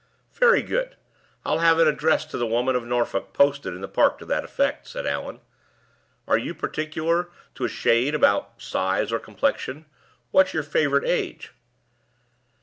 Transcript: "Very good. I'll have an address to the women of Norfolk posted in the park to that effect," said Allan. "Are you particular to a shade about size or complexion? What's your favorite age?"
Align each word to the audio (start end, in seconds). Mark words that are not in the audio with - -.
"Very 0.33 0.63
good. 0.63 0.95
I'll 1.45 1.59
have 1.59 1.77
an 1.77 1.87
address 1.87 2.25
to 2.25 2.37
the 2.39 2.47
women 2.47 2.75
of 2.75 2.83
Norfolk 2.87 3.33
posted 3.33 3.75
in 3.75 3.81
the 3.81 3.87
park 3.87 4.17
to 4.17 4.25
that 4.25 4.43
effect," 4.43 4.87
said 4.87 5.05
Allan. 5.05 5.41
"Are 6.27 6.39
you 6.39 6.55
particular 6.55 7.29
to 7.53 7.65
a 7.65 7.69
shade 7.69 8.15
about 8.15 8.59
size 8.59 9.11
or 9.11 9.19
complexion? 9.19 9.85
What's 10.31 10.55
your 10.55 10.63
favorite 10.63 11.05
age?" 11.05 11.51